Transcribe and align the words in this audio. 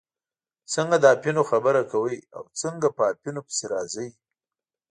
څنګه 0.73 0.95
د 0.99 1.05
اپینو 1.15 1.41
خبره 1.49 1.81
کوئ 1.91 2.15
او 2.35 2.43
څنګه 2.61 2.87
په 2.97 3.03
اپینو 3.13 3.41
پسې 3.47 3.65
راځئ. 3.73 4.09